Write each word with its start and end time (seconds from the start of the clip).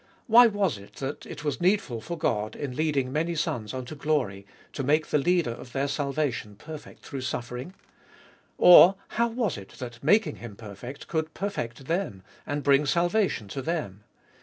Why 0.25 0.47
was 0.47 0.79
it 0.79 0.93
that 0.93 1.27
it 1.27 1.43
was 1.43 1.61
needful 1.61 2.01
for 2.01 2.17
God, 2.17 2.55
in 2.55 2.75
leading 2.75 3.11
many 3.11 3.35
sons 3.35 3.71
unto 3.71 3.93
glory, 3.93 4.47
to 4.73 4.81
make 4.83 5.05
the 5.05 5.19
Leader 5.19 5.51
of 5.51 5.73
their 5.73 5.87
salvation 5.87 6.55
perfect 6.55 7.03
through 7.05 7.21
suffering? 7.21 7.75
Or, 8.57 8.95
how 9.09 9.27
was 9.27 9.59
it, 9.59 9.73
that 9.77 10.03
making 10.03 10.37
Him 10.37 10.55
perfect 10.55 11.07
could 11.07 11.35
perfect 11.35 11.85
them, 11.85 12.23
and 12.47 12.63
bring 12.63 12.87
salvation 12.87 13.47
to 13.49 13.61
them? 13.61 14.03